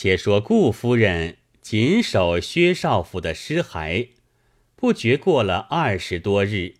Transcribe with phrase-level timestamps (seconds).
[0.00, 4.10] 且说顾夫人谨守薛少府的尸骸，
[4.76, 6.76] 不觉过了二十多日，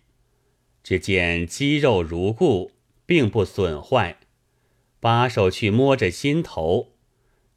[0.83, 2.71] 只见肌肉如故，
[3.05, 4.19] 并不损坏，
[5.01, 6.93] 把手去摸着心头，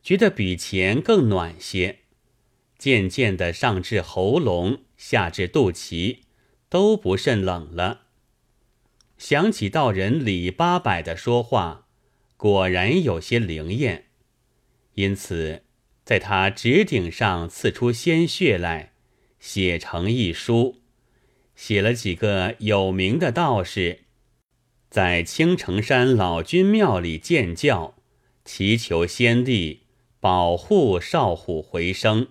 [0.02, 2.00] 觉得比前更暖些。
[2.76, 6.22] 渐渐的上至喉咙，下至肚脐，
[6.68, 8.06] 都不甚冷了。
[9.16, 11.86] 想起道人李八百的说话，
[12.36, 14.06] 果然有些灵验。
[14.95, 15.62] 因此，
[16.04, 18.92] 在他指顶上刺出鲜血来，
[19.41, 20.82] 写成一书，
[21.56, 24.01] 写了几个有名的道士，
[24.91, 27.95] 在青城山老君庙里建教，
[28.45, 29.84] 祈求先帝
[30.20, 32.29] 保护少虎回生，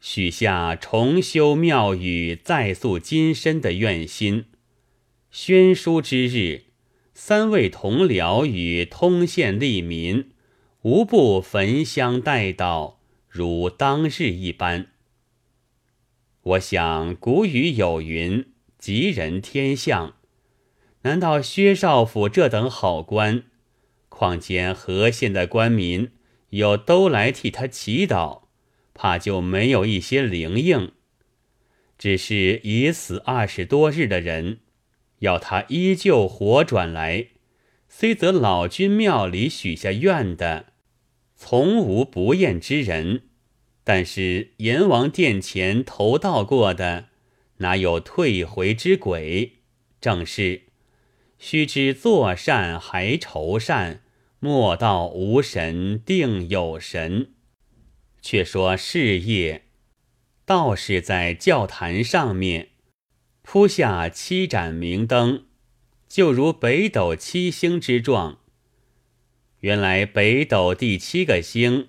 [0.00, 4.46] 许下重修庙宇、再塑金身的愿心。
[5.30, 6.64] 宣书之日，
[7.12, 10.30] 三位同僚与通县利民。
[10.86, 14.86] 无不焚香待道，如当日一般。
[16.42, 20.14] 我想古语有云：“吉人天相。”
[21.02, 23.42] 难道薛少府这等好官，
[24.08, 26.12] 况且河县的官民
[26.50, 28.42] 又都来替他祈祷，
[28.94, 30.92] 怕就没有一些灵应？
[31.98, 34.60] 只是已死二十多日的人，
[35.18, 37.30] 要他依旧活转来，
[37.88, 40.66] 虽则老君庙里许下愿的。
[41.36, 43.22] 从无不厌之人，
[43.84, 47.08] 但是阎王殿前投道过的，
[47.58, 49.58] 哪有退回之鬼？
[50.00, 50.62] 正是
[51.38, 54.02] 须知做善还愁善，
[54.40, 57.32] 莫道无神定有神。
[58.22, 59.66] 却说是夜，
[60.44, 62.70] 道士在教坛上面
[63.42, 65.44] 铺下七盏明灯，
[66.08, 68.38] 就如北斗七星之状。
[69.66, 71.88] 原来北斗第七个星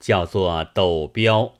[0.00, 1.54] 叫做斗标，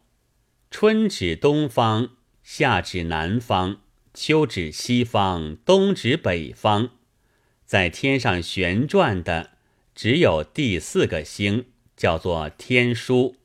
[0.73, 3.77] 春指东方，夏指南方，
[4.13, 6.91] 秋指西方，冬指北方。
[7.65, 9.51] 在天上旋转的
[9.95, 13.37] 只有第四个星，叫做天枢，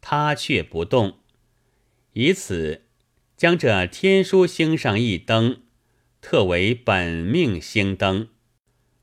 [0.00, 1.18] 它却不动。
[2.12, 2.82] 以此
[3.36, 5.62] 将这天枢星上一灯，
[6.20, 8.28] 特为本命星灯。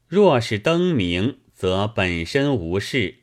[0.07, 1.39] 若是灯明。
[1.55, 3.19] 则本身无事，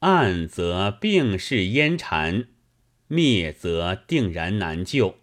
[0.00, 2.48] 暗则病逝烟缠，
[3.06, 5.18] 灭则定然难救。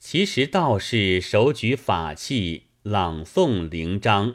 [0.00, 4.34] 其实道士手举法器，朗诵灵章，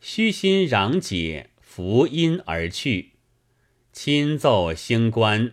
[0.00, 3.12] 虚心攘解，福音而去，
[3.92, 5.52] 亲奏星官，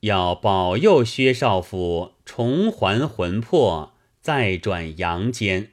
[0.00, 5.72] 要保佑薛少府重还魂魄，再转阳间。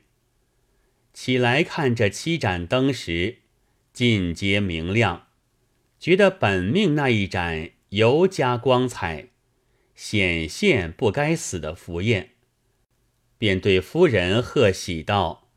[1.13, 3.37] 起来看这七盏灯时。
[3.99, 5.27] 尽皆明亮，
[5.99, 9.31] 觉得本命那一盏尤加光彩，
[9.93, 12.29] 显现不该死的福宴，
[13.37, 15.49] 便对夫人贺喜道：“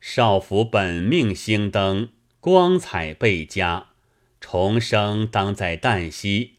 [0.00, 2.08] 少府本命星灯
[2.40, 3.90] 光彩倍佳，
[4.40, 6.54] 重生当在旦夕，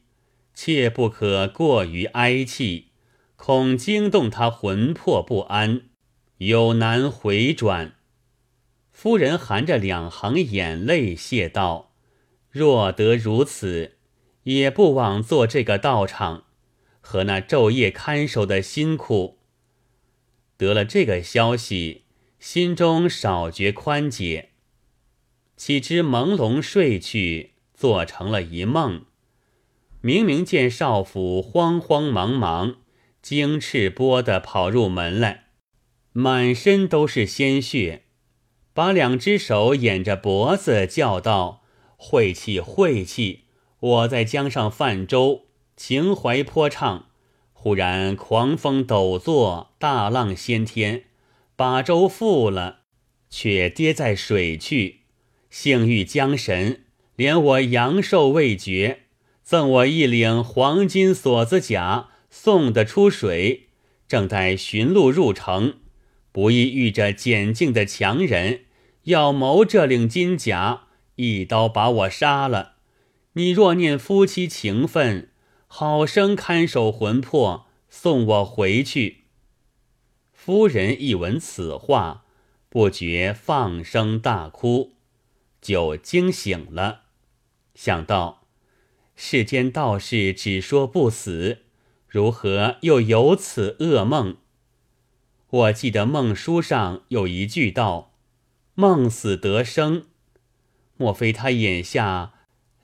[0.54, 2.92] 切不可过于哀泣，
[3.36, 5.82] 恐惊动他魂魄不安，
[6.38, 7.96] 有难回转。”
[8.98, 11.92] 夫人含着两行眼泪，谢道
[12.50, 13.98] ：“若得如此，
[14.46, 16.46] 也不枉做这个道场
[17.00, 19.38] 和那昼夜看守的辛苦。”
[20.58, 22.06] 得了这个消息，
[22.40, 24.50] 心中少觉宽解。
[25.56, 29.06] 岂知朦胧睡去，做成了一梦。
[30.02, 32.78] 明明见少府慌慌忙忙、
[33.22, 35.50] 惊赤波的跑入门来，
[36.14, 38.06] 满身都是鲜血。
[38.78, 41.64] 把两只手掩着脖子，叫道
[41.98, 43.46] ：“晦气，晦气！
[43.80, 45.46] 我在江上泛舟，
[45.76, 47.08] 情怀颇畅。
[47.54, 51.06] 忽然狂风陡作，大浪掀天，
[51.56, 52.82] 把舟覆了，
[53.32, 55.00] 却跌在水去。
[55.50, 56.84] 幸遇江神，
[57.16, 59.06] 连我阳寿未绝，
[59.42, 63.70] 赠我一领黄金锁子甲，送得出水。
[64.08, 65.80] 正待寻路入城，
[66.32, 68.60] 不意遇着简净的强人。”
[69.08, 72.74] 要谋这领金甲，一刀把我杀了。
[73.34, 75.30] 你若念夫妻情分，
[75.68, 79.24] 好生看守魂魄，送我回去。
[80.34, 82.26] 夫人一闻此话，
[82.68, 84.96] 不觉放声大哭，
[85.62, 87.04] 就惊醒了，
[87.76, 88.44] 想到
[89.16, 91.60] 世间道士只说不死，
[92.10, 94.36] 如何又有此噩梦？
[95.50, 98.17] 我记得梦书上有一句道。
[98.80, 100.06] 梦死得生，
[100.98, 102.34] 莫非他眼下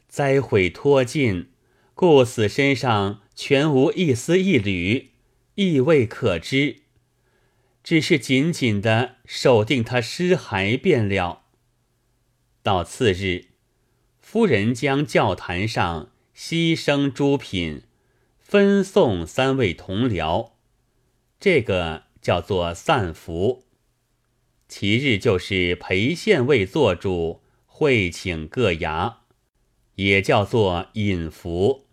[0.08, 1.52] 灾悔脱尽，
[1.94, 5.12] 故死身上全无一丝一缕，
[5.54, 6.78] 亦未可知。
[7.84, 11.44] 只是紧紧的守定他尸骸便了。
[12.64, 13.50] 到次日，
[14.20, 17.84] 夫人将教坛上牺牲诸品
[18.40, 20.54] 分送三位同僚，
[21.40, 23.66] 这个叫做散服。
[24.68, 29.16] 其日就是裴县尉做主会请各衙，
[29.96, 31.86] 也叫做引服。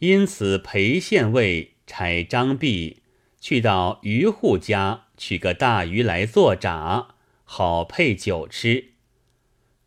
[0.00, 3.02] 因此，裴县尉差张弼
[3.40, 7.14] 去到渔户家取个大鱼来做炸，
[7.44, 8.92] 好配酒吃。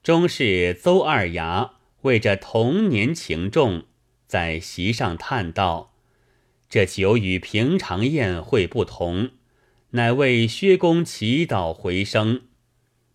[0.02, 1.72] 终是邹二衙
[2.04, 3.84] 为着童年情重，
[4.26, 5.94] 在席上叹道
[6.70, 9.32] ：“这酒与平常宴会不同。”
[9.92, 12.42] 乃为薛公祈祷回生，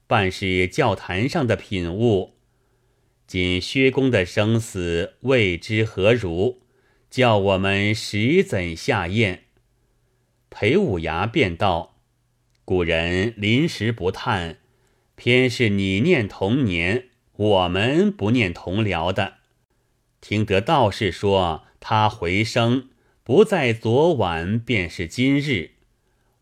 [0.07, 2.39] 半是教坛上的品物。
[3.27, 6.63] 今薛公的生死未知何如，
[7.11, 9.41] 叫我们实怎下咽？
[10.49, 11.99] 裴五牙便道
[12.65, 14.61] ：“古人临时不叹，
[15.15, 19.35] 偏是你念童年，我们不念同僚的。
[20.23, 22.89] 听得道士说，他回生
[23.23, 25.72] 不在昨晚，便是今日。”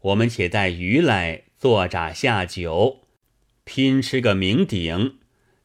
[0.00, 3.02] 我们且带鱼来做闸下酒，
[3.64, 5.16] 拼吃个酩酊，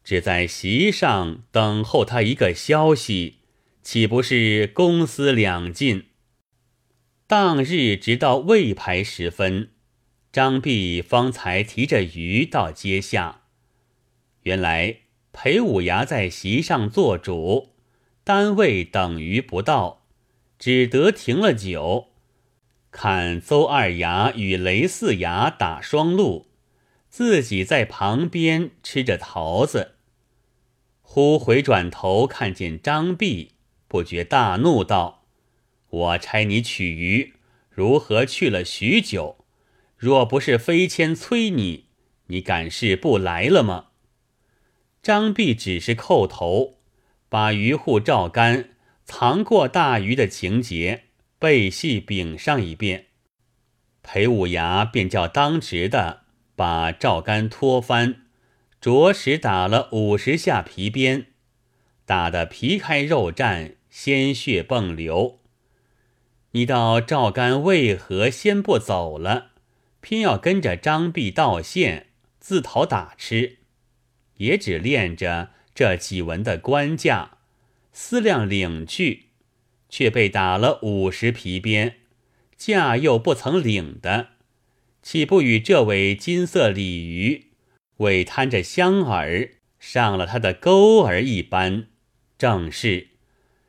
[0.04, 3.38] 只在席上等候他一个消息，
[3.82, 6.04] 岂不是公私两尽？
[7.26, 9.70] 当日直到未牌时分，
[10.30, 13.40] 张弼方才提着鱼到阶下。
[14.42, 14.98] 原来
[15.32, 17.70] 裴五牙在席上做主，
[18.22, 20.04] 单位等鱼不到，
[20.58, 22.08] 只得停了酒。
[22.98, 26.46] 看邹二牙与雷四牙打双路，
[27.10, 29.96] 自己在旁边吃着桃子。
[31.02, 33.52] 忽回转头看见张弼，
[33.86, 35.26] 不觉大怒道
[35.90, 37.34] ：“我差你取鱼，
[37.68, 39.44] 如何去了许久？
[39.98, 41.88] 若不是飞迁催你，
[42.28, 43.88] 你敢是不来了吗？”
[45.04, 46.78] 张弼只是叩头，
[47.28, 48.70] 把鱼户照干
[49.04, 51.02] 藏过大鱼的情节。
[51.38, 53.08] 背细禀上一遍，
[54.02, 56.22] 裴五牙便叫当值的
[56.54, 58.22] 把赵干拖翻，
[58.80, 61.26] 着实打了五十下皮鞭，
[62.06, 65.40] 打得皮开肉绽，鲜血迸流。
[66.52, 69.50] 你道赵干为何先不走了，
[70.00, 72.06] 偏要跟着张弼道歉，
[72.40, 73.58] 自讨打吃？
[74.38, 77.38] 也只练着这几文的官价，
[77.92, 79.25] 思量领去。
[79.96, 82.00] 却被打了五十皮鞭，
[82.54, 84.28] 价又不曾领的，
[85.02, 87.46] 岂不与这位金色鲤鱼
[87.96, 91.86] 尾摊着香饵上了他的钩儿一般？
[92.36, 93.08] 正是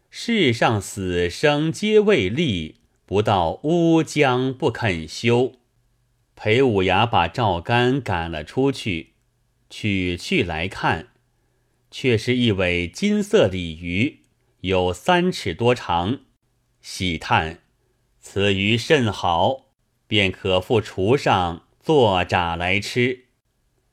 [0.09, 5.53] 世上死生皆为利，不到乌江不肯休。
[6.35, 9.13] 裴五牙把赵干赶了出去，
[9.69, 11.07] 取去来看，
[11.89, 14.23] 却是一尾金色鲤鱼。
[14.61, 16.21] 有三尺多长，
[16.81, 17.59] 喜叹
[18.19, 19.67] 此鱼甚好，
[20.07, 23.25] 便可赴厨上做炸来吃。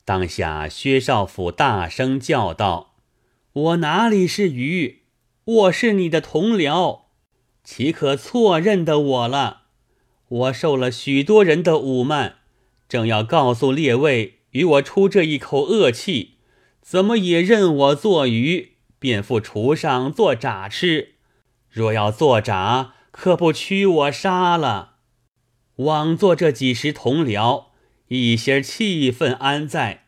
[0.07, 2.95] 当下薛少府大声叫道
[3.53, 5.03] ：“我哪里是鱼？
[5.45, 7.03] 我是你的同僚，
[7.63, 9.65] 岂可错认的我了？
[10.29, 12.37] 我受了许多人的侮慢，
[12.89, 16.39] 正要告诉列位与我出这一口恶气，
[16.81, 18.71] 怎么也认我做鱼？”
[19.05, 21.17] 便赴厨上做炸吃，
[21.69, 24.95] 若要做炸，可不屈我杀了。
[25.77, 27.67] 枉做这几十同僚，
[28.09, 30.07] 一些气愤安在？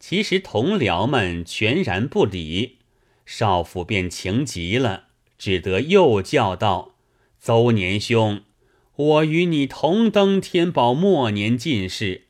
[0.00, 2.78] 其实同僚们全然不理，
[3.26, 6.94] 少府便情急了，只得又叫道
[7.38, 8.44] ：“邹年兄，
[8.96, 12.28] 我与你同登天宝末年进士，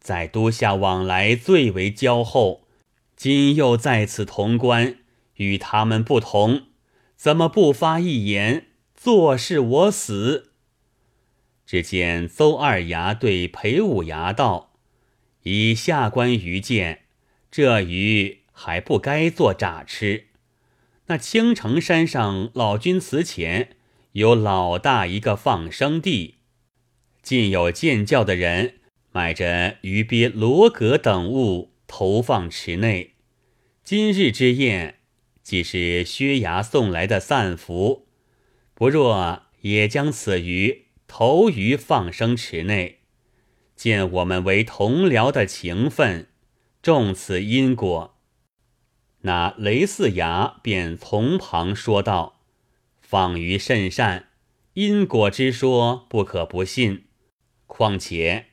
[0.00, 2.62] 在都下往来最为交厚。”
[3.16, 4.98] 今又在此潼关，
[5.36, 6.64] 与他们不同，
[7.16, 10.50] 怎么不发一言，坐视我死？
[11.64, 14.74] 只见邹二牙对裴五牙道
[15.44, 17.04] ：“以下官愚见，
[17.50, 20.26] 这鱼还不该做炸吃。
[21.06, 23.76] 那青城山上老君祠前
[24.12, 26.36] 有老大一个放生地，
[27.22, 28.74] 尽有见教的人
[29.12, 33.14] 买着鱼鳖、罗蛤等物。”投放池内，
[33.82, 35.00] 今日之宴，
[35.42, 38.06] 既是薛牙送来的散服，
[38.74, 43.00] 不若也将此鱼投于放生池内，
[43.76, 46.28] 见我们为同僚的情分，
[46.82, 48.16] 重此因果。
[49.20, 52.42] 那雷四牙便从旁说道
[53.00, 54.28] ：“放鱼甚善，
[54.74, 57.04] 因果之说不可不信。
[57.66, 58.46] 况且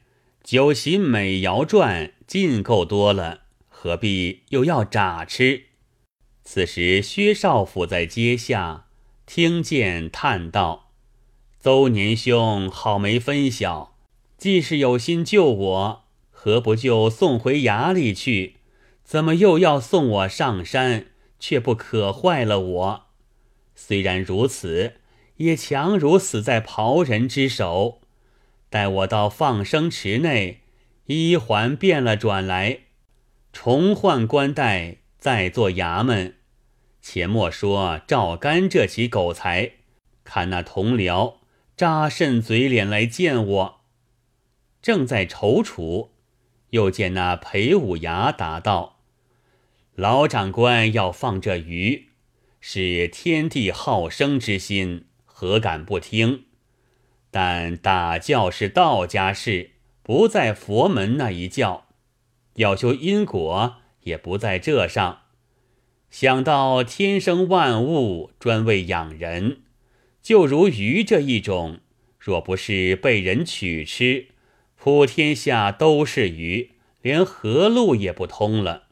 [0.44, 5.66] 酒席美肴传尽够多了，何必又要诈吃？”
[6.46, 8.86] 此时薛少府在阶下
[9.26, 10.92] 听见，叹道
[11.60, 13.98] ：“邹年兄好没分晓，
[14.38, 18.56] 既是有心救我，何不就送回衙里去？”
[19.04, 21.08] 怎么又要送我上山，
[21.38, 23.06] 却不可坏了我？
[23.76, 24.94] 虽然如此，
[25.36, 28.00] 也强如死在袍人之手。
[28.70, 30.61] 待我到放生池内，
[31.12, 32.80] 一环变了转来，
[33.52, 36.36] 重换官带，再做衙门。
[37.02, 39.72] 且莫说赵干这起狗才，
[40.24, 41.36] 看那同僚
[41.76, 43.82] 扎甚嘴脸来见我。
[44.82, 46.12] 正在踌躇，
[46.70, 49.02] 又见那裴五牙答道。
[49.96, 52.08] 老长官要放这鱼，
[52.62, 56.46] 是天地好生之心，何敢不听？
[57.30, 59.72] 但打教是道家事，
[60.12, 61.88] 不在佛门那一教。
[62.56, 65.22] 要修因果，也不在这上。
[66.10, 69.62] 想到天生万物专为养人，
[70.22, 71.80] 就如鱼这一种，
[72.20, 74.28] 若不是被人取吃，
[74.76, 78.88] 普天下都是鱼，连河路也不通了。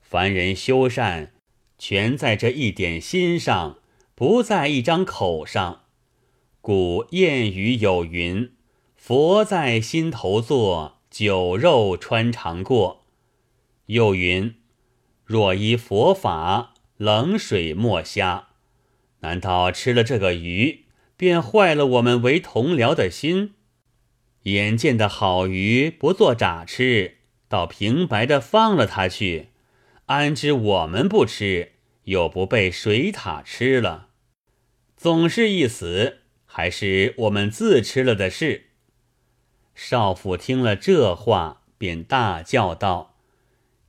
[0.00, 1.32] 凡人修善，
[1.76, 3.80] 全在这一点心上，
[4.14, 5.80] 不在一张口上。
[6.60, 8.52] 故谚语有云
[9.08, 13.06] ：“佛在心头坐，酒肉穿肠过。”
[13.88, 14.56] 又云
[15.24, 18.48] ：“若依佛法，冷水莫虾。”
[19.20, 20.84] 难道吃了这个鱼，
[21.16, 23.54] 便坏了我们为同僚的心？
[24.42, 27.16] 眼见的好鱼不做炸吃，
[27.48, 29.48] 倒平白的放了他去。
[30.04, 31.72] 安知我们不吃，
[32.04, 34.08] 又不被水獭吃了？
[34.98, 38.66] 总是一死，还是我们自吃了的事。
[39.80, 43.14] 少府听了这话，便大叫道：“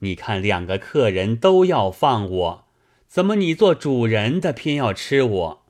[0.01, 2.67] 你看，两个客人都要放我，
[3.07, 5.65] 怎么你做主人的偏要吃我？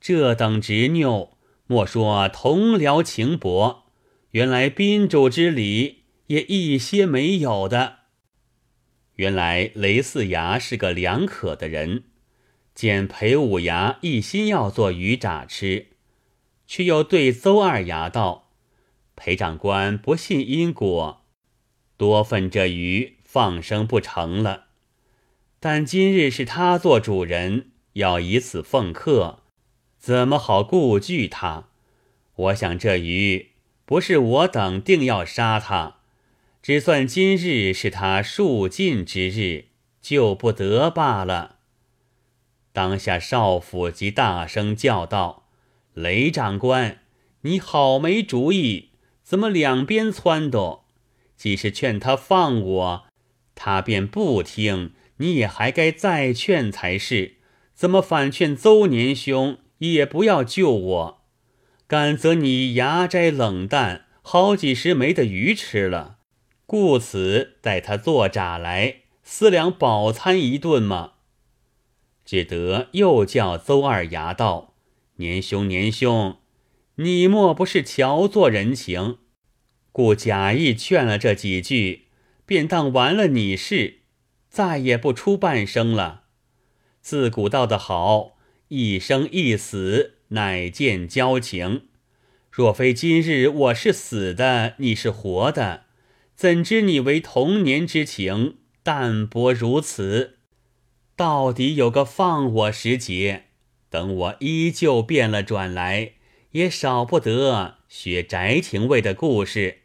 [0.00, 1.30] 这等执拗，
[1.66, 3.86] 莫说同僚情薄，
[4.30, 7.96] 原来宾主之礼也一些没有的。”
[9.16, 12.04] 原来雷四牙是个良可的人，
[12.76, 15.88] 见裴五牙一心要做鱼炸吃，
[16.64, 18.42] 却又对邹二牙道
[19.16, 21.24] ：“裴长官不信因果，
[21.96, 24.66] 多份这鱼放生不成了。
[25.60, 29.40] 但今日是他做主人，要以此奉客，
[29.98, 31.68] 怎么好顾惧他？
[32.36, 33.52] 我想这鱼
[33.84, 35.96] 不是我等定要杀他。”
[36.64, 39.66] 只算今日是他数尽之日，
[40.00, 41.56] 救不得罢了。
[42.72, 45.46] 当下少府即大声叫道
[45.92, 47.02] ：“雷长官，
[47.42, 48.92] 你好没主意，
[49.24, 50.82] 怎么两边撺掇？
[51.34, 53.06] 即是劝他放我，
[53.54, 57.38] 他便不听，你也还该再劝才是。
[57.74, 61.24] 怎么反劝邹年兄也不要救我？
[61.86, 66.18] 敢则你牙斋冷淡，好几十枚的鱼吃了。”
[66.66, 71.12] 故此待他做闸来思量饱餐一顿吗？
[72.24, 74.74] 只得又叫邹二牙道
[75.16, 76.36] ：“年兄，年兄，
[76.96, 79.18] 你莫不是瞧做人情，
[79.92, 82.06] 故假意劝了这几句，
[82.46, 84.00] 便当完了你事，
[84.48, 86.24] 再也不出半声了。
[87.00, 88.36] 自古道的好，
[88.68, 91.88] 一生一死乃见交情。
[92.50, 95.84] 若非今日我是死的，你是活的。”
[96.36, 100.38] 怎知你为童年之情淡薄如此？
[101.14, 103.44] 到底有个放我时节，
[103.88, 106.14] 等我依旧变了转来，
[106.54, 109.80] 也少不得学翟廷尉的故事，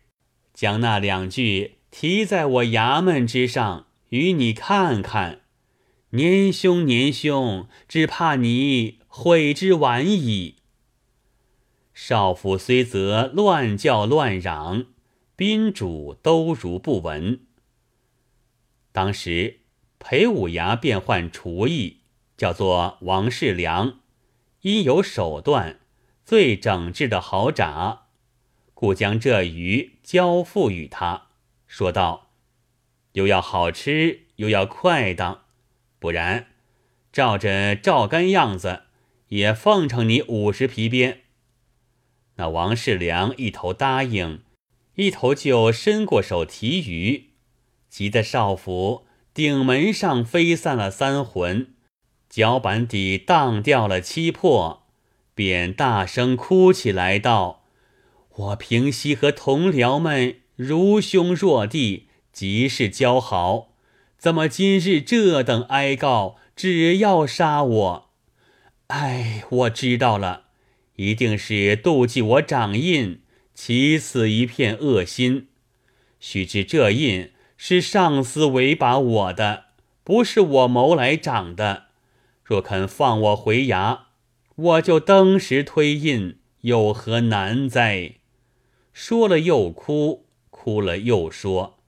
[0.53, 5.41] 将那两句题在我衙门之上，与你看看。
[6.11, 10.57] 年兄，年兄，只怕你悔之晚矣。
[11.93, 14.85] 少府虽则乱叫乱嚷。
[15.35, 17.39] 宾主都如不闻。
[18.91, 19.61] 当时
[19.97, 22.01] 裴五牙变换厨艺，
[22.35, 24.01] 叫做王世良，
[24.61, 25.79] 因有手段，
[26.29, 28.01] 最整治的好炸，
[28.75, 31.29] 故将这鱼交付与他，
[31.65, 32.29] 说道
[33.13, 35.45] ：“又要好吃，又要快当，
[35.97, 36.45] 不然，
[37.11, 38.83] 照着赵干样子，
[39.29, 41.21] 也奉承你五十皮鞭。”
[42.37, 44.43] 那王世良一头答应。
[44.97, 47.31] 一头就伸过手提鱼，
[47.89, 51.73] 急得少府顶门上飞散了三魂，
[52.29, 54.88] 脚板底荡掉了七魄，
[55.39, 57.63] 便大声哭起来道
[58.35, 63.69] ：“我平西和同僚们如兄若弟，极是交好，
[64.17, 68.09] 怎么今日这等哀告，只要杀我？
[68.87, 70.47] 哎，我知道了，
[70.97, 73.21] 一定是妒忌我掌印，
[73.55, 75.47] 起此一片恶心。
[76.19, 77.31] 须知这印。”
[77.61, 79.67] 是上司委把我的，
[80.03, 81.85] 不是我谋来长的。
[82.43, 83.99] 若肯放我回衙，
[84.61, 88.15] 我就登时推印，有何难哉？
[88.91, 91.79] 说了又哭，哭了又说。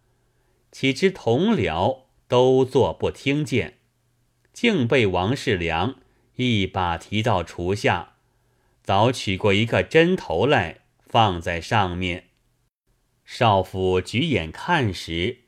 [0.72, 3.80] 岂知同僚都坐不听见，
[4.54, 5.96] 竟被王世良
[6.38, 8.14] 一把提到厨下，
[8.82, 12.28] 早取过一个针头来放在上面。
[13.26, 15.40] 少府举眼看时。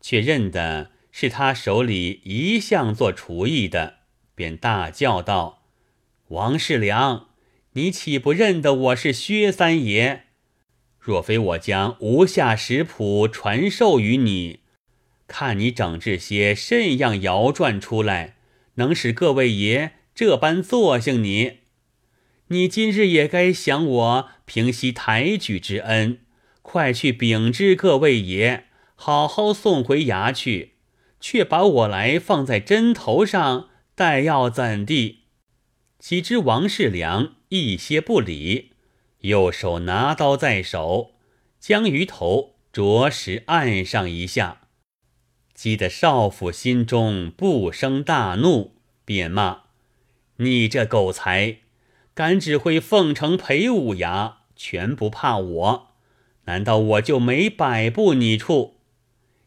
[0.00, 4.00] 却认得是他手里一向做厨艺的，
[4.36, 5.55] 便大叫道
[6.30, 7.28] ：“王世良，
[7.74, 10.24] 你岂不认得我是薛三爷？
[10.98, 14.60] 若非我将无下食谱传授于你，
[15.28, 18.34] 看你整这些甚样谣传出来，
[18.74, 21.58] 能使各位爷这般作兴你？
[22.48, 26.18] 你今日也该想我平息抬举之恩，
[26.62, 28.64] 快去禀知各位爷。”
[28.98, 30.72] 好好送回衙去，
[31.20, 35.25] 却把我来放在针头上，待要怎地？
[35.98, 38.72] 岂知王世良一些不理，
[39.20, 41.12] 右手拿刀在手，
[41.58, 44.60] 将鱼头着实按上一下，
[45.54, 48.74] 激得少府心中不生大怒，
[49.04, 49.62] 便骂
[50.36, 51.58] ：“你这狗才，
[52.14, 55.88] 敢指挥凤城陪武衙，全不怕我？
[56.44, 58.76] 难道我就没摆布你处？”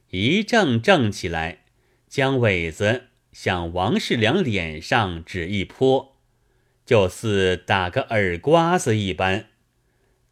[0.10, 1.65] 一正正起来，
[2.08, 6.09] 将苇子向王世良脸上只一泼，
[6.89, 9.50] 就似打个耳刮子一般，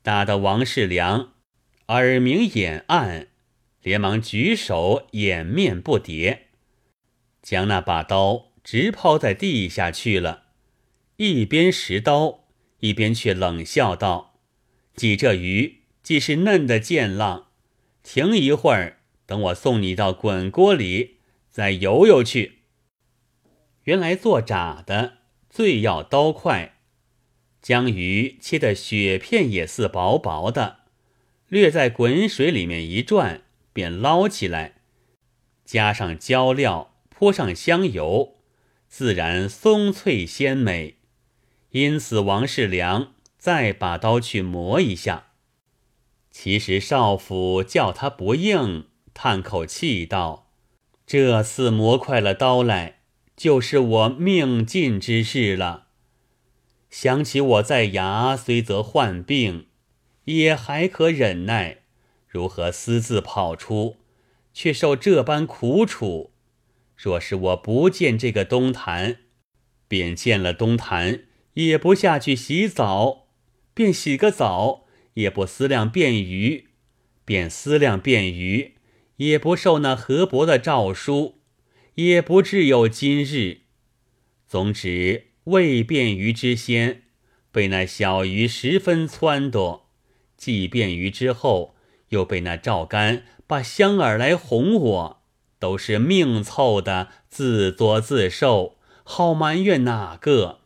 [0.01, 1.33] 打得王世良
[1.89, 3.27] 耳明眼暗，
[3.83, 6.39] 连忙举手掩面不迭，
[7.43, 10.45] 将那把刀直抛在地下去了。
[11.17, 12.45] 一边拾刀，
[12.79, 14.39] 一边却冷笑道
[14.97, 17.49] ：“鲫这鱼既是嫩的剑浪，
[18.01, 21.17] 停一会儿。”等我送你到滚锅里
[21.51, 22.63] 再游游去。
[23.83, 25.17] 原来做炸的
[25.57, 26.77] 最要刀快，
[27.63, 30.81] 将鱼切的雪片也似薄薄的，
[31.47, 33.41] 略在滚水里面一转，
[33.73, 34.75] 便捞起来，
[35.65, 38.35] 加上椒料，泼上香油，
[38.87, 40.97] 自然松脆鲜美。
[41.71, 45.31] 因此王世良再把刀去磨一下，
[46.29, 48.85] 其实少府叫他不应。
[49.15, 50.51] 叹口气道
[51.07, 52.96] ：“这次磨快了刀来，
[53.37, 55.87] 就是我命尽之事了。
[56.89, 59.67] 想起我在衙虽则患病，
[60.25, 61.83] 也还可忍耐，
[62.27, 63.97] 如何私自跑出，
[64.53, 66.31] 却受这般苦楚？
[66.97, 69.19] 若是我不见这个东坛，
[69.87, 71.21] 便见了东坛，
[71.53, 73.27] 也不下去洗澡；
[73.73, 76.65] 便洗个澡，也不思量便鱼；
[77.23, 78.73] 便思量便鱼。”
[79.17, 81.36] 也不受那河伯的诏书，
[81.97, 83.61] 也不至有今日。
[84.47, 87.01] 总之未便于之先，
[87.51, 89.81] 被那小鱼十分撺掇；
[90.37, 91.75] 既便于之后，
[92.09, 95.23] 又被那赵干把香儿来哄我，
[95.57, 98.77] 都是命凑的，自作自受。
[99.03, 100.59] 好埋怨哪个？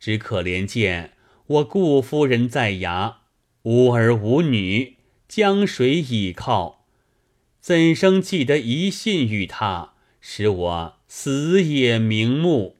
[0.00, 1.12] 只可怜见
[1.46, 3.16] 我顾夫人在衙，
[3.62, 4.96] 无儿无女，
[5.28, 6.86] 将谁倚靠？
[7.60, 9.94] 怎生记得一信与他，
[10.28, 12.75] 使我死也瞑目？